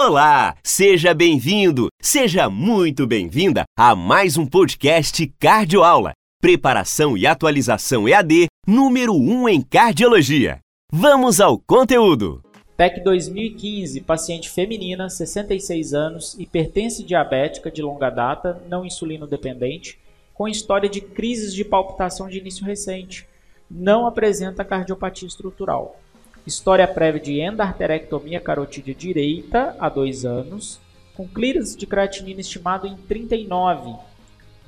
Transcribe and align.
Olá, 0.00 0.54
seja 0.62 1.12
bem-vindo, 1.12 1.88
seja 2.00 2.48
muito 2.48 3.04
bem-vinda 3.04 3.64
a 3.76 3.96
mais 3.96 4.36
um 4.36 4.46
podcast 4.46 5.26
Cardioaula, 5.40 6.12
preparação 6.40 7.16
e 7.16 7.26
atualização 7.26 8.08
EAD 8.08 8.46
número 8.64 9.12
1 9.12 9.48
em 9.48 9.60
cardiologia. 9.60 10.60
Vamos 10.92 11.40
ao 11.40 11.58
conteúdo. 11.58 12.40
PEC 12.76 13.00
2015, 13.00 14.00
paciente 14.02 14.48
feminina, 14.48 15.10
66 15.10 15.92
anos, 15.92 16.36
hipertensa 16.38 17.02
diabética 17.02 17.68
de 17.68 17.82
longa 17.82 18.08
data, 18.08 18.62
não 18.68 18.86
insulino 18.86 19.26
dependente, 19.26 19.98
com 20.32 20.46
história 20.46 20.88
de 20.88 21.00
crises 21.00 21.52
de 21.52 21.64
palpitação 21.64 22.28
de 22.28 22.38
início 22.38 22.64
recente. 22.64 23.26
Não 23.68 24.06
apresenta 24.06 24.64
cardiopatia 24.64 25.26
estrutural. 25.26 26.00
História 26.48 26.88
prévia 26.88 27.20
de 27.20 27.40
endarterectomia 27.42 28.40
carotídea 28.40 28.94
direita 28.94 29.76
há 29.78 29.90
dois 29.90 30.24
anos, 30.24 30.80
com 31.14 31.28
clearance 31.28 31.76
de 31.76 31.86
creatinina 31.86 32.40
estimado 32.40 32.86
em 32.86 32.96
39. 32.96 33.94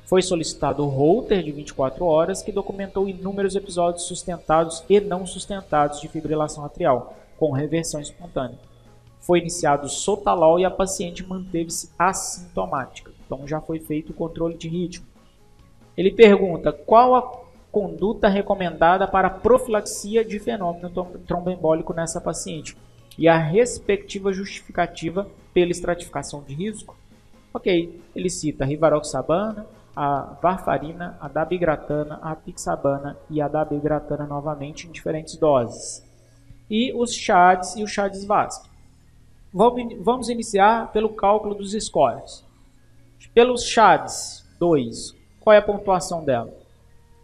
Foi 0.05 0.21
solicitado 0.21 0.85
o 0.85 0.89
Holter 0.89 1.43
de 1.43 1.51
24 1.51 2.05
horas, 2.05 2.43
que 2.43 2.53
documentou 2.53 3.09
inúmeros 3.09 3.57
episódios 3.57 4.05
sustentados 4.05 4.85
e 4.91 5.01
não 5.01 5.27
sustentados 5.27 6.03
de 6.03 6.09
fibrilação 6.09 6.67
atrial, 6.67 7.17
com 7.39 7.51
reversão 7.51 7.99
espontânea. 7.99 8.59
Foi 9.19 9.39
iniciado 9.39 9.89
sotalol 9.89 10.61
e 10.61 10.67
a 10.67 10.71
paciente 10.71 11.27
manteve-se 11.27 11.91
assintomática. 11.99 13.11
Então 13.25 13.49
já 13.49 13.59
foi 13.59 13.81
feito 13.81 14.11
o 14.11 14.15
controle 14.15 14.59
de 14.59 14.69
ritmo. 14.69 15.07
Ele 15.97 16.11
pergunta 16.11 16.75
qual 16.75 17.15
a 17.15 17.23
conduta 17.71 18.29
recomendada 18.29 19.07
para 19.07 19.31
profilaxia 19.31 20.25
de 20.25 20.39
fenômeno 20.39 20.91
tromboembólico 21.27 21.93
nessa 21.93 22.21
paciente 22.21 22.77
e 23.17 23.29
a 23.29 23.37
respectiva 23.37 24.33
justificativa 24.33 25.29
pela 25.53 25.71
estratificação 25.71 26.43
de 26.43 26.55
risco. 26.55 26.97
Ok, 27.53 28.01
ele 28.15 28.31
cita 28.31 28.65
rivaroxabana, 28.65 29.67
a 29.95 30.37
varfarina, 30.41 31.19
a 31.21 31.29
dabigratana, 31.29 32.19
a 32.23 32.35
pixabana 32.35 33.17
e 33.29 33.41
a 33.41 33.49
dabigratana 33.49 34.25
novamente 34.27 34.87
em 34.87 34.93
diferentes 34.93 35.37
doses. 35.37 36.07
E 36.71 36.93
os 36.95 37.13
CHADs 37.13 37.77
e 37.77 37.83
o 37.83 37.89
CHADs 37.89 38.25
VASC. 38.25 38.71
Vamos 39.53 40.29
iniciar 40.29 40.93
pelo 40.93 41.09
cálculo 41.09 41.57
dos 41.57 41.73
scores. 41.73 42.45
Pelos 43.35 43.65
CHADs 43.65 44.47
2, 44.61 45.17
qual 45.41 45.55
é 45.55 45.59
a 45.59 45.63
pontuação 45.63 46.25
dela? 46.25 46.60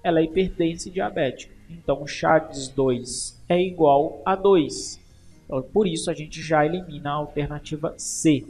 Ela 0.03 0.21
é 0.21 0.25
hipertensa 0.25 0.89
e 0.89 0.93
diabética. 0.93 1.55
Então, 1.69 2.03
o 2.03 2.07
CHADS 2.07 2.69
2 2.69 3.43
é 3.49 3.61
igual 3.61 4.23
a 4.25 4.35
2. 4.35 5.01
Então, 5.45 5.63
por 5.63 5.87
isso, 5.87 6.11
a 6.11 6.15
gente 6.15 6.41
já 6.43 6.65
elimina 6.65 7.11
a 7.11 7.15
alternativa 7.15 7.95
C. 7.97 8.47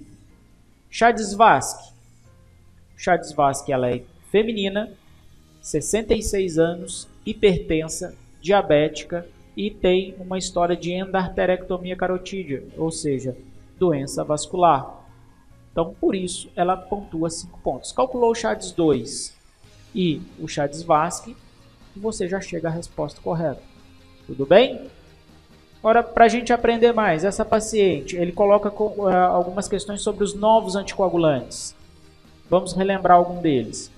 CHADS 0.91 1.35
VASC. 1.35 1.93
CHADS 2.97 3.33
VASC 3.33 3.69
ela 3.71 3.91
é 3.91 4.03
feminina, 4.31 4.93
66 5.61 6.59
anos, 6.59 7.09
hipertensa, 7.25 8.15
diabética 8.41 9.27
e 9.57 9.71
tem 9.71 10.15
uma 10.19 10.39
história 10.39 10.77
de 10.77 10.93
endarterectomia 10.93 11.97
carotídea, 11.97 12.63
ou 12.77 12.91
seja, 12.91 13.37
doença 13.79 14.23
vascular. 14.23 15.05
Então, 15.73 15.95
por 16.01 16.15
isso, 16.15 16.51
ela 16.55 16.77
pontua 16.77 17.29
5 17.29 17.59
pontos. 17.61 17.93
Calculou 17.93 18.31
o 18.31 18.35
CHADS 18.35 18.73
2 18.73 19.37
e 19.97 20.21
o 20.39 20.47
CHADS 20.47 20.83
VASC, 20.83 21.35
você 21.97 22.29
já 22.29 22.39
chega 22.39 22.69
à 22.69 22.71
resposta 22.71 23.19
correta. 23.23 23.63
Tudo 24.27 24.45
bem? 24.45 24.91
Agora, 25.79 26.03
para 26.03 26.27
a 26.27 26.29
gente 26.29 26.53
aprender 26.53 26.93
mais, 26.93 27.25
essa 27.25 27.45
paciente, 27.45 28.15
ele 28.15 28.33
coloca 28.33 28.69
uh, 28.69 29.09
algumas 29.09 29.67
questões 29.67 30.03
sobre 30.03 30.23
os 30.23 30.35
novos 30.35 30.77
anticoagulantes. 30.77 31.75
Vamos 32.51 32.75
relembrar 32.75 33.17
algum 33.17 33.41
deles. 33.41 33.91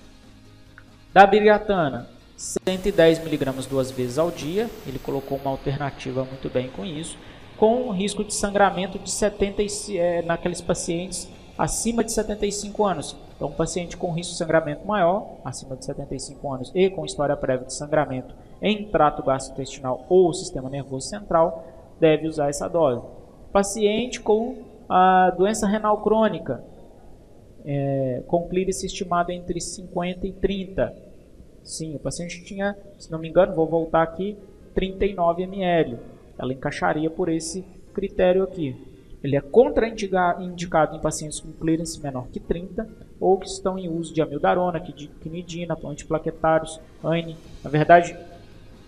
Da 1.13 1.27
birgatana, 1.27 2.07
110 2.37 3.19
mg 3.19 3.67
duas 3.67 3.91
vezes 3.91 4.17
ao 4.17 4.31
dia. 4.31 4.69
Ele 4.87 4.99
colocou 4.99 5.37
uma 5.37 5.51
alternativa 5.51 6.23
muito 6.23 6.49
bem 6.49 6.69
com 6.69 6.85
isso. 6.85 7.17
Com 7.57 7.91
risco 7.91 8.23
de 8.23 8.33
sangramento 8.33 8.97
de 8.97 9.11
70 9.11 9.63
é, 9.95 10.21
naqueles 10.21 10.61
pacientes 10.61 11.27
acima 11.59 12.05
de 12.05 12.13
75 12.13 12.85
anos. 12.85 13.17
Então, 13.35 13.49
um 13.49 13.51
paciente 13.51 13.97
com 13.97 14.13
risco 14.13 14.31
de 14.31 14.37
sangramento 14.37 14.87
maior, 14.87 15.39
acima 15.43 15.75
de 15.75 15.83
75 15.83 16.53
anos, 16.53 16.71
e 16.73 16.89
com 16.89 17.05
história 17.05 17.35
prévia 17.35 17.67
de 17.67 17.73
sangramento 17.73 18.33
em 18.61 18.85
trato 18.85 19.21
gastrointestinal 19.21 20.05
ou 20.07 20.33
sistema 20.33 20.69
nervoso 20.69 21.09
central, 21.09 21.65
deve 21.99 22.29
usar 22.29 22.47
essa 22.47 22.69
dose. 22.69 23.05
Paciente 23.51 24.21
com 24.21 24.55
a 24.87 25.31
doença 25.31 25.67
renal 25.67 26.01
crônica, 26.01 26.63
é, 27.65 28.23
com 28.25 28.47
clírice 28.47 28.85
estimado 28.85 29.29
entre 29.29 29.59
50 29.59 30.27
e 30.27 30.31
30. 30.31 30.95
Sim, 31.61 31.95
o 31.95 31.99
paciente 31.99 32.41
tinha, 32.45 32.77
se 32.97 33.11
não 33.11 33.19
me 33.19 33.27
engano, 33.27 33.53
vou 33.53 33.67
voltar 33.67 34.01
aqui, 34.01 34.37
39 34.73 35.43
ml. 35.43 35.97
Ela 36.37 36.53
encaixaria 36.53 37.09
por 37.09 37.27
esse 37.27 37.63
critério 37.93 38.43
aqui. 38.43 38.88
Ele 39.23 39.35
é 39.35 39.41
contraindicado 39.41 40.95
em 40.95 40.99
pacientes 40.99 41.39
com 41.39 41.51
clearance 41.51 42.01
menor 42.01 42.27
que 42.29 42.39
30 42.39 42.87
ou 43.19 43.37
que 43.37 43.47
estão 43.47 43.77
em 43.77 43.89
uso 43.89 44.13
de 44.13 44.21
amildarona, 44.21 44.79
quinidina, 44.79 45.77
antiplaquetários, 45.83 46.79
ANE. 47.03 47.35
Na 47.63 47.69
verdade, 47.69 48.15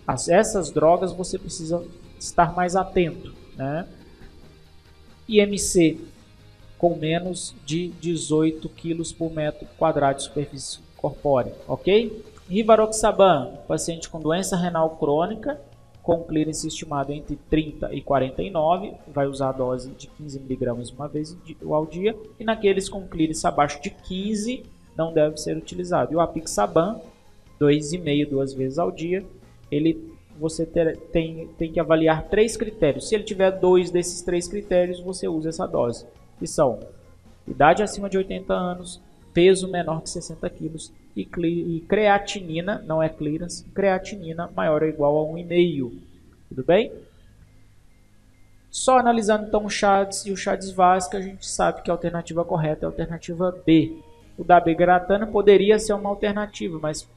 as, 0.08 0.30
essas 0.30 0.72
drogas 0.72 1.12
você 1.12 1.38
precisa 1.38 1.84
estar 2.18 2.56
mais 2.56 2.76
atento. 2.76 3.34
Né? 3.58 3.86
IMC 5.28 6.00
com 6.78 6.96
menos 6.96 7.54
de 7.66 7.90
18 7.90 8.68
kg 8.70 9.14
por 9.14 9.32
metro 9.32 9.68
quadrado 9.78 10.18
de 10.18 10.24
superfície 10.24 10.80
corpórea, 10.98 11.54
ok? 11.68 12.26
Rivaroxaban, 12.50 13.58
paciente 13.68 14.10
com 14.10 14.20
doença 14.20 14.56
renal 14.56 14.98
crônica 14.98 15.60
com 16.04 16.24
clearance 16.24 16.68
estimado 16.68 17.12
entre 17.12 17.36
30 17.50 17.94
e 17.94 18.02
49, 18.02 18.94
vai 19.14 19.28
usar 19.28 19.50
a 19.50 19.54
dose 19.54 19.92
de 19.92 20.08
15 20.08 20.40
mg 20.40 20.94
uma 20.96 21.08
vez 21.08 21.38
ao 21.70 21.86
dia, 21.86 22.16
e 22.40 22.44
naqueles 22.44 22.90
com 22.90 23.08
clearance 23.08 23.46
abaixo 23.46 23.82
de 23.82 23.92
15 23.92 24.64
não 24.98 25.14
deve 25.14 25.38
ser 25.38 25.56
utilizado. 25.56 26.14
E 26.14 26.16
o 26.16 26.20
Apixaban, 26.20 27.00
2,5 27.60 28.30
duas 28.30 28.54
vezes 28.54 28.80
ao 28.80 28.92
dia, 28.92 29.24
ele 29.72 30.12
você 30.40 30.66
ter, 30.66 30.98
tem, 31.12 31.50
tem 31.58 31.72
que 31.72 31.80
avaliar 31.80 32.28
três 32.28 32.58
critérios. 32.58 33.08
Se 33.08 33.14
ele 33.14 33.24
tiver 33.24 33.52
dois 33.52 33.92
desses 33.92 34.24
três 34.24 34.48
critérios, 34.48 35.00
você 35.00 35.28
usa 35.28 35.50
essa 35.50 35.68
dose, 35.68 36.06
que 36.40 36.48
são 36.48 36.80
idade 37.48 37.84
acima 37.84 38.10
de 38.10 38.18
80 38.18 38.52
anos, 38.52 39.00
peso 39.34 39.68
menor 39.68 40.02
que 40.02 40.10
60 40.10 40.50
quilos 40.50 40.92
e, 41.16 41.22
e 41.22 41.82
creatinina, 41.88 42.84
não 42.86 43.02
é 43.02 43.10
clearance, 43.10 43.64
creatinina 43.74 44.50
maior 44.56 44.84
ou 44.84 44.90
igual 44.90 45.20
a 45.20 45.34
1,5. 45.34 45.92
Tudo 46.50 46.64
bem? 46.64 46.92
Só 48.70 48.98
analisando 48.98 49.48
então 49.48 49.66
o 49.66 49.70
CHADS 49.70 50.26
e 50.26 50.32
o 50.32 50.38
CHADS 50.38 50.72
VASC, 50.72 51.14
a 51.16 51.22
gente 51.22 51.46
sabe 51.46 51.82
que 51.82 51.92
a 51.92 51.94
alternativa 51.94 52.46
correta 52.46 52.86
é 52.86 52.88
a 52.88 52.90
alternativa 52.90 53.52
B. 53.66 53.98
O 54.38 54.44
da 54.44 54.60
Begratana 54.60 55.28
poderia 55.28 55.78
ser 55.78 55.94
uma 55.94 56.10
alternativa, 56.10 56.80
mas 56.82 57.08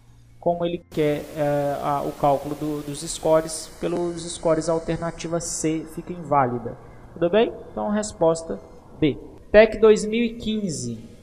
como 0.40 0.66
ele 0.66 0.84
quer 0.90 1.24
é, 1.36 1.76
a, 1.80 2.02
o 2.02 2.12
cálculo 2.12 2.54
do, 2.56 2.82
dos 2.82 3.00
scores, 3.00 3.70
pelos 3.80 4.22
scores 4.30 4.68
a 4.68 4.72
alternativa 4.72 5.40
C 5.40 5.86
fica 5.94 6.12
inválida. 6.12 6.76
Tudo 7.14 7.30
bem? 7.30 7.52
Então, 7.70 7.88
resposta 7.88 8.58
B. 8.98 9.16
TEC 9.52 9.78
2015. 9.78 11.13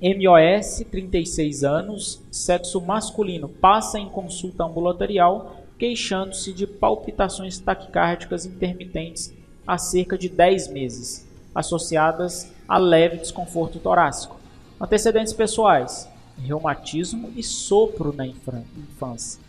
MOS, 0.00 0.84
36 0.90 1.64
anos, 1.64 2.22
sexo 2.30 2.80
masculino, 2.80 3.48
passa 3.48 3.98
em 3.98 4.08
consulta 4.08 4.62
ambulatorial 4.62 5.56
queixando-se 5.76 6.52
de 6.52 6.66
palpitações 6.68 7.58
taquicárdicas 7.58 8.46
intermitentes 8.46 9.32
há 9.66 9.76
cerca 9.76 10.16
de 10.16 10.28
10 10.28 10.68
meses, 10.68 11.26
associadas 11.52 12.52
a 12.68 12.78
leve 12.78 13.16
desconforto 13.16 13.80
torácico. 13.80 14.36
Antecedentes 14.80 15.32
pessoais: 15.32 16.08
reumatismo 16.40 17.32
e 17.34 17.42
sopro 17.42 18.12
na 18.12 18.24
infância. 18.24 19.40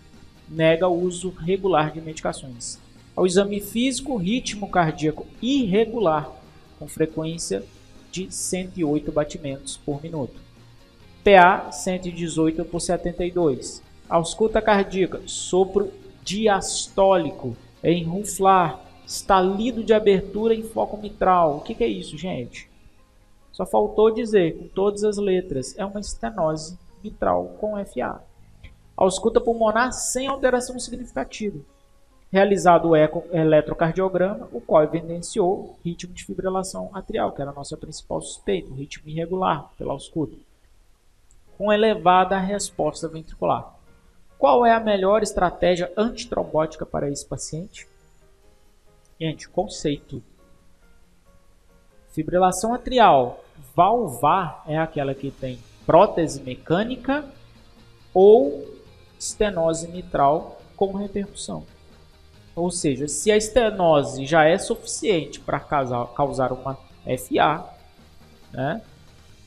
Nega 0.48 0.88
o 0.88 1.00
uso 1.00 1.30
regular 1.30 1.92
de 1.92 2.02
medicações. 2.02 2.80
Ao 3.16 3.26
exame 3.26 3.60
físico, 3.60 4.18
ritmo 4.18 4.68
cardíaco 4.68 5.28
irregular, 5.42 6.32
com 6.80 6.88
frequência 6.88 7.64
de 8.12 8.32
108 8.32 9.12
batimentos 9.12 9.78
por 9.78 10.02
minuto. 10.02 10.40
PA 11.24 11.72
118 11.72 12.66
por 12.66 12.80
72. 12.80 13.82
Ausculta 14.08 14.62
cardíaca, 14.62 15.22
sopro 15.26 15.92
diastólico, 16.24 17.56
enruflar, 17.84 18.80
estalido 19.06 19.84
de 19.84 19.94
abertura 19.94 20.54
em 20.54 20.64
foco 20.64 20.98
mitral. 20.98 21.58
O 21.58 21.62
que, 21.62 21.76
que 21.76 21.84
é 21.84 21.88
isso, 21.88 22.18
gente? 22.18 22.70
Só 23.52 23.66
faltou 23.66 24.12
dizer 24.12 24.58
com 24.58 24.68
todas 24.68 25.04
as 25.04 25.18
letras, 25.18 25.78
é 25.78 25.86
uma 25.86 26.00
estenose 26.00 26.78
mitral 27.04 27.58
com 27.60 27.84
FA. 27.86 28.24
Ausculta 28.96 29.42
pulmonar 29.42 29.92
sem 29.92 30.28
alteração 30.28 30.80
significativa. 30.80 31.60
Realizado 32.32 32.90
o 32.90 32.96
eco, 32.96 33.26
eletrocardiograma, 33.32 34.48
o 34.52 34.62
qual 34.62 34.84
evidenciou 34.84 35.78
ritmo 35.84 36.14
de 36.14 36.24
fibrilação 36.24 36.90
atrial, 36.94 37.32
que 37.32 37.42
era 37.42 37.52
a 37.52 37.54
nossa 37.54 37.76
principal 37.76 38.22
suspeita, 38.22 38.74
ritmo 38.74 39.10
irregular 39.10 39.70
pela 39.78 39.94
ausculta, 39.94 40.36
com 41.58 41.74
elevada 41.74 42.38
resposta 42.38 43.08
ventricular. 43.08 43.76
Qual 44.38 44.66
é 44.66 44.72
a 44.72 44.80
melhor 44.80 45.22
estratégia 45.22 45.92
antitrombótica 45.98 46.86
para 46.86 47.10
esse 47.10 47.26
paciente? 47.26 47.88
Gente, 49.20 49.50
conceito. 49.50 50.24
Fibrilação 52.10 52.74
atrial 52.74 53.44
valvar 53.76 54.64
é 54.66 54.78
aquela 54.78 55.14
que 55.14 55.30
tem 55.30 55.60
prótese 55.86 56.42
mecânica 56.42 57.26
ou 58.14 58.66
estenose 59.20 59.88
mitral 59.90 60.62
com 60.78 60.94
repercussão. 60.94 61.66
Ou 62.60 62.70
seja, 62.70 63.08
se 63.08 63.32
a 63.32 63.38
estenose 63.38 64.26
já 64.26 64.44
é 64.44 64.58
suficiente 64.58 65.40
para 65.40 65.62
causar 65.62 66.52
uma 66.52 66.78
FA, 67.18 67.66
né, 68.52 68.82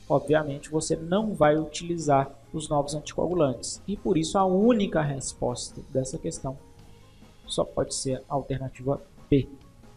obviamente 0.09 0.67
você 0.71 0.95
não 0.95 1.35
vai 1.35 1.55
utilizar 1.55 2.31
os 2.51 2.67
novos 2.67 2.95
anticoagulantes. 2.95 3.79
E 3.87 3.95
por 3.95 4.17
isso 4.17 4.35
a 4.35 4.45
única 4.45 4.99
resposta 5.01 5.79
dessa 5.89 6.17
questão 6.17 6.57
só 7.45 7.63
pode 7.63 7.93
ser 7.93 8.23
a 8.27 8.33
alternativa 8.33 8.99
B. 9.29 9.47